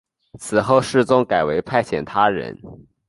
[0.39, 2.57] 此后世宗改为派遣他人。